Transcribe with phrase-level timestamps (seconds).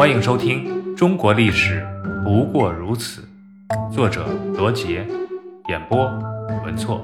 [0.00, 1.86] 欢迎收听《中国历史
[2.24, 3.28] 不过如此》，
[3.94, 4.26] 作者
[4.56, 5.06] 罗杰，
[5.68, 6.06] 演播
[6.64, 7.02] 文措。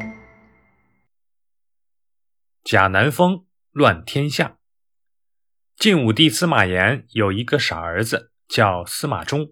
[2.65, 4.57] 贾南风乱天下。
[5.77, 9.51] 晋武帝司马炎有一个傻儿子，叫司马衷，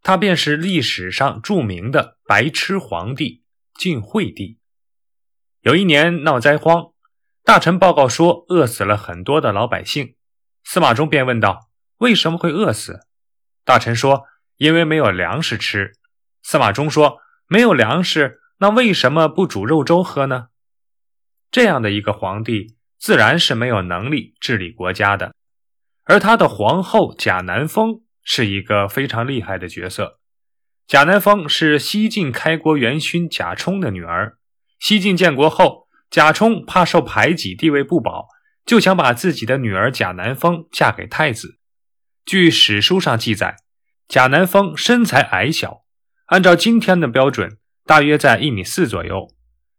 [0.00, 3.44] 他便是历史上著名的白痴皇帝
[3.74, 4.58] 晋惠帝。
[5.60, 6.92] 有一年闹灾荒，
[7.44, 10.14] 大臣报告说饿死了很多的老百姓，
[10.64, 11.67] 司马衷便问道
[11.98, 13.06] ：“为什么会饿死？”
[13.64, 14.24] 大臣说
[14.56, 15.92] ：“因为没有粮食吃。”
[16.42, 20.48] 司马衷说：“没有粮食，那为什么不煮肉粥喝呢？”
[21.50, 25.34] 这样的一个皇帝，自然是没有能力治理国家的。
[26.04, 30.20] 而他的皇后贾南风是一个非常厉害的角色。
[30.86, 34.38] 贾南风是西晋开国元勋贾充的女儿。
[34.78, 38.28] 西晋建国后，贾充怕受排挤，地位不保，
[38.64, 41.58] 就想把自己的女儿贾南风嫁给太子。
[42.28, 43.56] 据史书上记载，
[44.06, 45.84] 贾南风身材矮小，
[46.26, 49.28] 按照今天的标准，大约在一米四左右，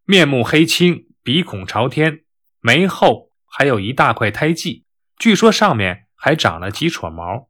[0.06, 2.22] 面目黑青，鼻孔朝天，
[2.60, 4.86] 眉后还有一大块胎记，
[5.20, 6.08] 据说上面。
[6.22, 7.48] 还长了几撮毛，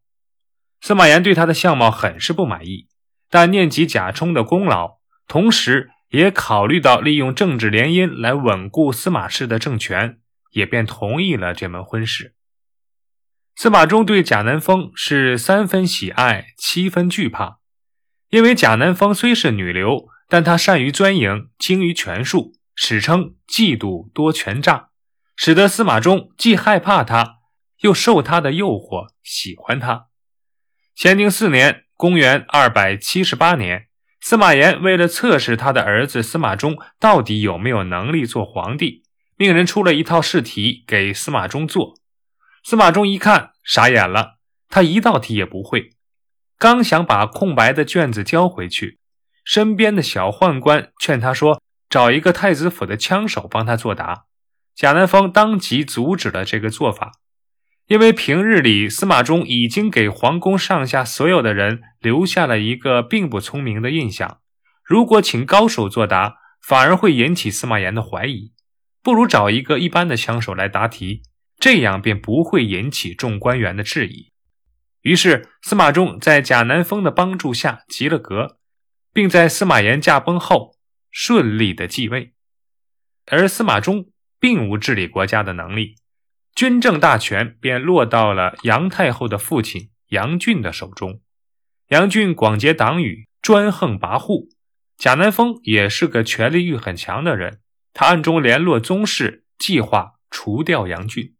[0.79, 2.87] 司马炎对他的相貌很是不满意，
[3.27, 10.19] 但念及贾充的功劳，同时也考虑到利用政治联姻来稳固司马氏的政权，
[10.51, 12.35] 也便同意了这门婚事。
[13.61, 17.57] 司马衷对贾南风是三分喜爱，七分惧怕，
[18.29, 24.91] 因为贾南风虽是女流，但她善于钻营，精于权术，史称嫉妒多权诈，
[25.35, 27.39] 使得司马衷既害怕她。
[27.81, 30.05] 又受他的诱惑，喜欢他。
[30.95, 33.87] 咸宁四年（公元278年），
[34.21, 39.03] 司马炎为了测试他的儿子司马衷到底有没有能力做皇帝，
[39.35, 41.99] 命人出了一套试题给司马衷做。
[42.63, 44.35] 司马衷一看，傻眼了，
[44.67, 45.91] 他一道题也不会。
[46.57, 48.99] 刚想把空白的卷子交回去，
[49.43, 54.25] 身边的小宦官劝他说：“找一个太子府的枪手帮他作答。”
[54.75, 57.13] 贾南风当即阻止了这个做法。
[57.87, 64.39] 因为平日里司马衷已经给皇宫上下所有的人留下了一个并不聪明的印象，
[64.83, 68.53] 如果请高手作答，反而会引起司马炎的怀疑，
[69.01, 71.23] 不如找一个一般的枪手来答题，
[71.59, 74.31] 这样便不会引起众官员的质疑。
[75.01, 78.57] 于是司马衷在贾南风的帮助下及了格，
[79.13, 80.75] 并在司马炎驾崩后
[81.11, 82.33] 顺利的继位，
[83.27, 84.09] 而司马衷
[84.39, 85.95] 并无治理国家的能力。
[86.55, 91.21] 军政大权便落到了杨太后的父亲杨俊的手中。
[91.89, 94.49] 杨俊广结党羽，专横跋扈。
[94.97, 97.61] 贾南风也是个权力欲很强的人，
[97.93, 101.35] 他暗中联络宗室，计划除掉杨俊。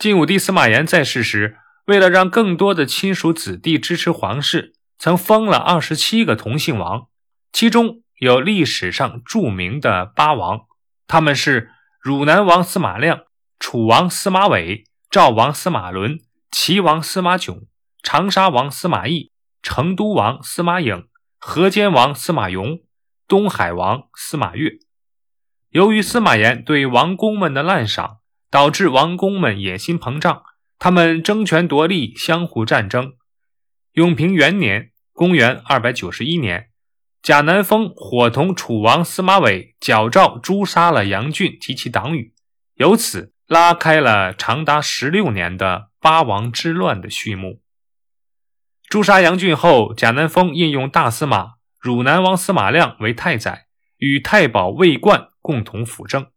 [0.00, 7.08] 晋武帝司马炎在世时，为了让更多的亲属子弟支持皇室，曾封了二十七个同姓王，
[7.52, 10.60] 其中有历史上著名的八王，
[11.06, 13.24] 他们是汝南王司马亮。
[13.58, 16.18] 楚王司马玮、赵王司马伦、
[16.50, 17.66] 齐王司马炯、
[18.02, 21.08] 长沙王司马懿、成都王司马颖、
[21.38, 22.84] 河间王司马颙、
[23.28, 24.78] 东海王司马越。
[25.68, 28.19] 由于司马炎对王公们的滥赏，
[28.50, 30.42] 导致王公们野心膨胀，
[30.78, 33.14] 他们争权夺利，相互战争。
[33.92, 36.70] 永平元年（公元291年），
[37.22, 42.34] 贾南风伙同楚王司马玮、矫诏诛杀了杨俊及其党羽，
[42.74, 43.32] 由此。
[43.50, 47.60] 拉开了长达十六年的八王之乱的序幕。
[48.88, 53.66] 诛杀杨俊后，贾南风任用大司马汝南王司马亮为太宰，
[53.96, 56.29] 与太保魏冠共同辅政。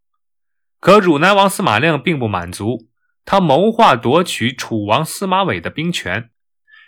[0.84, 2.90] 可汝南王司马亮并不满足，
[3.24, 6.30] 他谋划夺取楚王司马玮的兵权，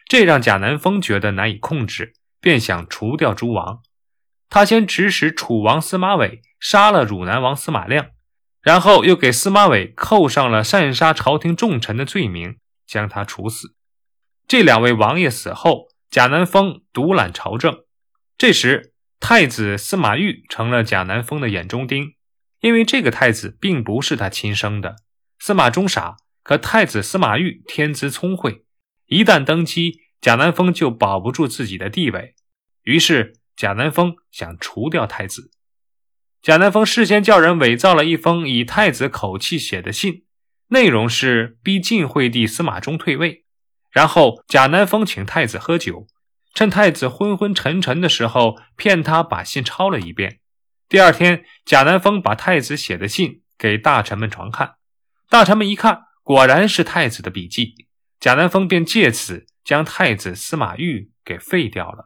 [0.05, 2.11] 这让贾南风觉得难以控制，
[2.41, 3.81] 便想除掉诸王。
[4.49, 8.07] 他先指使楚王司马玮杀了汝南王司马亮。
[8.61, 13.77] 然后又给司马玮扣上了擅杀朝廷重臣的罪名，将他处死。
[14.45, 17.85] 这两位王爷死后，贾南风独揽朝政。
[18.37, 18.91] 这时，
[19.21, 22.14] 太子司马昱成了贾南风的眼中钉，
[22.65, 24.95] 因为这个太子并不是他亲生的。
[25.37, 28.65] 司马衷傻，可太子司马昱天资聪慧，
[29.05, 32.33] 一旦登基，贾南风就保不住自己的地位。
[32.81, 35.51] 于是，贾南风想除掉太子。
[36.41, 40.23] 贾南风事先叫人伪造了一封以太子口气写的信，
[40.69, 43.45] 内容是逼晋惠帝司马衷退位。
[43.91, 46.07] 然后贾南风请太子喝酒，
[46.55, 50.39] 趁太子昏昏沉沉的时候，骗他把信抄了一遍。
[50.87, 54.75] 第二天，贾南风把太子写的信给大臣们传看，
[55.29, 57.73] 大臣们一看，果然是太子的笔迹。
[58.19, 62.05] 贾南风便借此将太子司马昱给废掉了。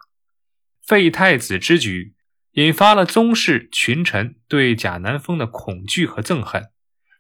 [0.85, 2.13] 废太子之举，
[2.53, 6.69] 引发了宗室群臣对贾南风的恐惧和憎恨。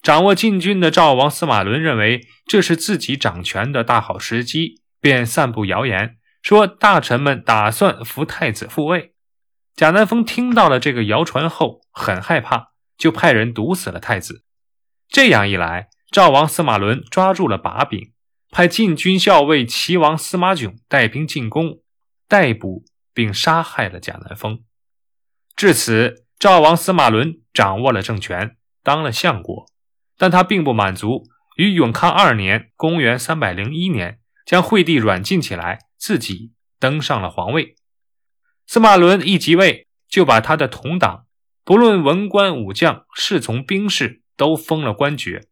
[0.01, 9.13] 掌握禁军的赵王司马伦认为这是自己掌权的大好时机，便散布谣言，说大臣们打算扶太子复位。
[9.79, 14.43] 贾南风听到了这个谣传后，很害怕，就派人毒死了太子。
[15.07, 18.11] 这样一来，赵王司马伦抓住了把柄，
[18.51, 21.79] 派禁军校尉齐王司马炯带兵进攻，
[22.27, 22.83] 逮捕
[23.13, 24.65] 并杀害了贾南风。
[25.55, 29.67] 至此，赵王司马伦掌握了政权，当了相国。
[30.17, 31.23] 但他并不满足，
[31.55, 37.77] 于永康二年（公元301年）将惠帝软禁起来，自己登上了皇位。
[38.71, 41.25] 司马伦一即位，就把他的同党，
[41.63, 45.47] 不论文官武将、侍从兵士，都封了官爵。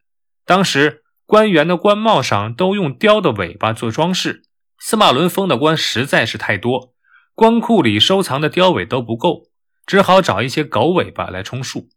[0.46, 4.44] 当时官员的官帽上都用雕的尾巴做装饰。
[4.78, 6.94] 司马伦封的官实在是太多，
[7.34, 9.50] 官库里收藏的雕尾都不够，
[9.88, 11.90] 只好找一些狗尾巴来充数。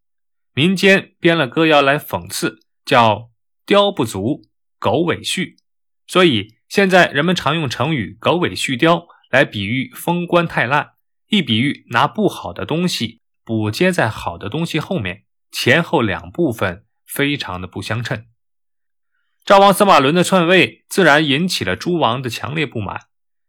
[0.55, 3.29] 民间编了歌谣来讽刺，叫
[3.67, 4.41] “雕不足，
[4.79, 5.57] 狗尾续”，
[6.09, 10.93] 所以现在人们常用成语“狗尾续貂”来比喻封官太烂，
[11.31, 18.27] 一比喻拿不好的东西补接在好的东西后面，前后两部分非常的不相称。
[19.45, 23.03] 赵王司马伦的篡位自然引起了诸王的强烈不满。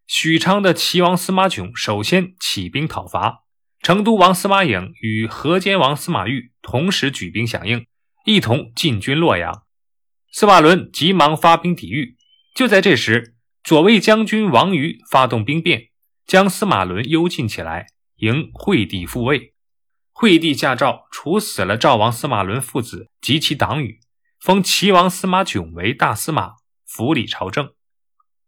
[0.05, 3.45] 许昌的齐王司马囧首先起兵讨伐。
[3.81, 7.87] 成都王司马颖与河间王司马昱同时举兵响应，
[8.25, 9.63] 一同进军洛阳。
[10.31, 12.15] 司马伦急忙发兵抵御。
[12.53, 15.89] 就在这时，左卫将军王瑜发动兵变，
[16.31, 17.87] 将司马伦幽禁起来，
[18.19, 19.53] 迎惠帝复位。
[20.13, 23.99] 惠帝下诏处死了赵王司马伦父子及其党羽，
[24.39, 26.53] 封齐王司马炯为大司马，
[26.87, 27.73] 辅理朝政。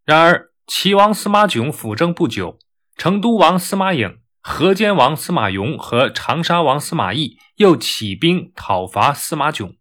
[0.06, 2.58] 然而，齐王司马炯辅政不久，
[2.96, 4.18] 成都王司马颖。
[4.40, 9.76] 河间王司马颙和长沙王司马懿又起兵讨伐司马囧，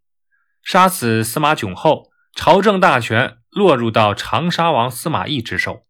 [0.61, 5.85] 杀死司马囧后，朝政大权落入到长沙王司马懿之手。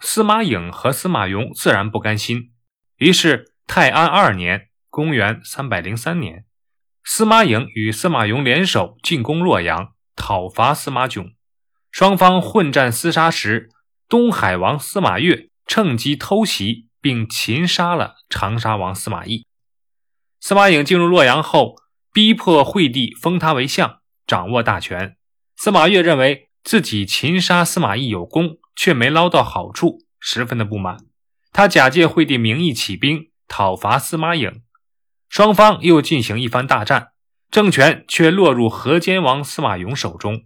[0.00, 2.52] 司马颖和司马颙自然不甘心，
[2.96, 6.44] 于是泰安二年（公元303年），
[7.04, 11.32] 司马颖与司马颙联手进攻洛阳，讨伐司马囧。
[11.90, 13.70] 双方混战厮杀时，
[14.08, 16.88] 东海王司马越趁机偷袭。
[17.02, 19.46] 并擒杀了长沙王司马懿。
[20.38, 21.76] 司马颖进入洛阳后，
[22.12, 25.16] 逼迫惠帝封他为相，掌握大权。
[25.56, 30.98] 司马越认为自己擒杀司马懿有功，却没捞到好处，十分的不满。
[31.52, 34.62] 他假借惠帝名义起兵讨伐司马颖，
[35.28, 37.08] 双方又进行一番大战，
[37.50, 40.44] 政权却落入河间王司马颙手中。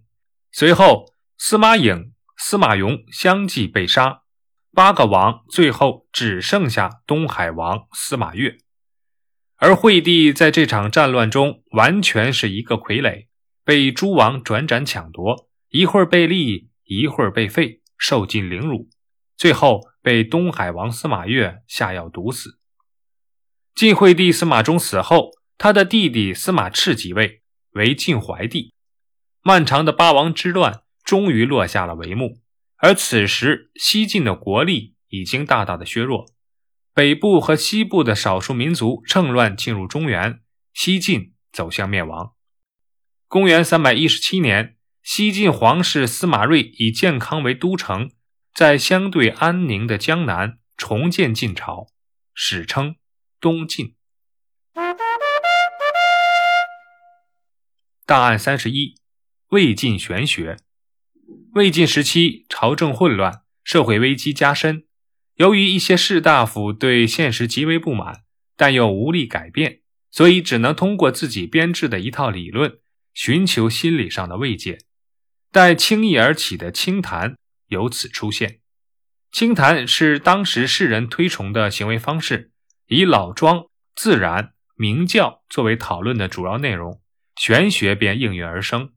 [0.51, 4.21] 随后，司马颖、司马颙相继被杀。
[4.73, 8.57] 八个王最后只剩下东海王司马越，
[9.55, 13.27] 而惠帝在这场战乱中完全是一个傀儡，
[13.63, 18.89] 被诸王转斩抢夺，一会儿被立，一会儿被废，受尽凌辱，
[19.37, 22.59] 最后被东海王司马越下药毒死。
[23.73, 28.73] 晋惠帝司马衷死后，他的弟弟司马炽即位为晋怀帝，
[29.41, 32.41] 漫长的八王之乱终于落下了帷幕。
[32.77, 36.25] 而此时，西晋的国力已经大大的削弱，
[36.93, 40.41] 北部和西部的少数民族趁乱进入中原，
[40.73, 42.33] 西晋走向灭亡。
[43.27, 44.74] 公元三百一十七年，
[45.07, 48.09] 西晋皇室司马睿以建康为都城，
[48.55, 51.85] 在相对安宁的江南重建晋朝，
[52.33, 52.95] 史称
[53.39, 53.93] 东晋。
[58.07, 58.95] 档案三十一：
[59.49, 60.57] 魏晋玄学。
[61.53, 64.87] 魏晋时期，朝政混乱，社会危机加深。
[65.35, 68.23] 由于一些士大夫对现实极为不满，
[68.57, 72.79] 但又无力改变，所以只能通过自己编制的一套理论，
[73.13, 74.79] 寻求心理上的慰藉。
[75.55, 78.59] 待轻易而起的清谈由此出现。
[79.31, 82.51] 清谈是当时世人推崇的行为方式，
[82.87, 87.01] 以老庄、自然、明教作为讨论的主要内容，
[87.37, 88.91] 玄学便应运而生。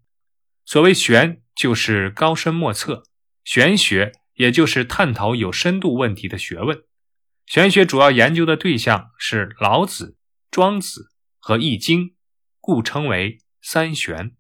[0.65, 1.41] 所谓玄。
[1.55, 3.03] 就是高深莫测，
[3.43, 6.85] 玄学也就是探讨有深度问题的学问。
[7.47, 10.17] 玄学主要研究的对象是老子、
[10.53, 11.11] 庄子
[11.41, 12.15] 和易经，
[12.61, 14.37] 故称为三玄。